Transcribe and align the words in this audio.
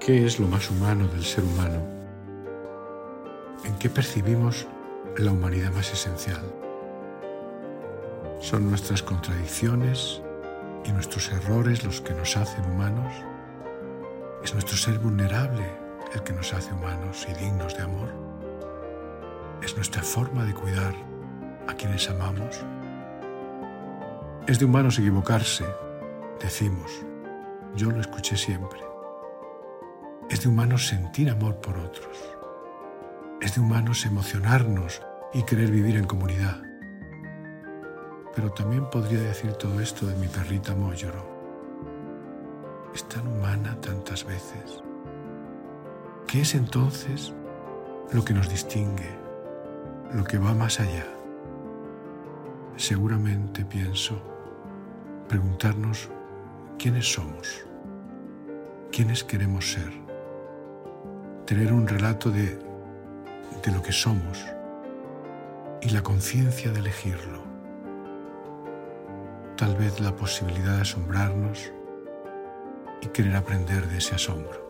¿Qué 0.00 0.24
es 0.24 0.40
lo 0.40 0.46
más 0.46 0.70
humano 0.70 1.06
del 1.08 1.22
ser 1.22 1.44
humano? 1.44 1.78
¿En 3.64 3.78
qué 3.78 3.90
percibimos 3.90 4.66
la 5.18 5.30
humanidad 5.30 5.70
más 5.74 5.92
esencial? 5.92 6.40
¿Son 8.40 8.70
nuestras 8.70 9.02
contradicciones 9.02 10.22
y 10.86 10.92
nuestros 10.92 11.30
errores 11.30 11.84
los 11.84 12.00
que 12.00 12.14
nos 12.14 12.34
hacen 12.38 12.64
humanos? 12.64 13.12
¿Es 14.42 14.54
nuestro 14.54 14.78
ser 14.78 14.98
vulnerable 14.98 15.70
el 16.14 16.22
que 16.22 16.32
nos 16.32 16.54
hace 16.54 16.72
humanos 16.72 17.26
y 17.28 17.34
dignos 17.34 17.76
de 17.76 17.82
amor? 17.82 18.08
¿Es 19.62 19.76
nuestra 19.76 20.02
forma 20.02 20.46
de 20.46 20.54
cuidar 20.54 20.94
a 21.68 21.74
quienes 21.74 22.08
amamos? 22.08 22.64
Es 24.46 24.58
de 24.58 24.64
humanos 24.64 24.98
equivocarse, 24.98 25.66
decimos. 26.40 26.90
Yo 27.76 27.90
lo 27.90 28.00
escuché 28.00 28.38
siempre. 28.38 28.89
Es 30.40 30.44
de 30.44 30.52
humanos 30.52 30.86
sentir 30.86 31.28
amor 31.28 31.56
por 31.56 31.76
otros. 31.76 32.16
Es 33.42 33.56
de 33.56 33.60
humanos 33.60 34.06
emocionarnos 34.06 35.02
y 35.34 35.42
querer 35.42 35.70
vivir 35.70 35.98
en 35.98 36.06
comunidad. 36.06 36.62
Pero 38.34 38.50
también 38.50 38.88
podría 38.88 39.20
decir 39.20 39.52
todo 39.52 39.78
esto 39.82 40.06
de 40.06 40.14
mi 40.14 40.28
perrita 40.28 40.74
Moyoro. 40.74 41.26
Es 42.94 43.04
tan 43.04 43.26
humana 43.26 43.78
tantas 43.82 44.24
veces. 44.24 44.82
¿Qué 46.26 46.40
es 46.40 46.54
entonces 46.54 47.34
lo 48.10 48.24
que 48.24 48.32
nos 48.32 48.48
distingue, 48.48 49.10
lo 50.14 50.24
que 50.24 50.38
va 50.38 50.54
más 50.54 50.80
allá? 50.80 51.04
Seguramente 52.78 53.66
pienso 53.66 54.22
preguntarnos 55.28 56.08
quiénes 56.78 57.12
somos, 57.12 57.66
quiénes 58.90 59.22
queremos 59.22 59.72
ser 59.72 60.09
tener 61.50 61.72
un 61.72 61.88
relato 61.88 62.30
de, 62.30 62.60
de 63.64 63.72
lo 63.72 63.82
que 63.82 63.90
somos 63.90 64.38
y 65.82 65.88
la 65.88 66.00
conciencia 66.00 66.70
de 66.70 66.78
elegirlo. 66.78 67.42
Tal 69.56 69.74
vez 69.74 69.98
la 69.98 70.14
posibilidad 70.14 70.76
de 70.76 70.82
asombrarnos 70.82 71.72
y 73.02 73.08
querer 73.08 73.34
aprender 73.34 73.88
de 73.88 73.98
ese 73.98 74.14
asombro. 74.14 74.69